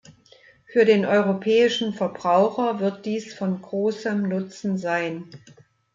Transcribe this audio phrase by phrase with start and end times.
[0.65, 5.29] Für den europäischen Verbraucher wird dies von großem Nutzen sein.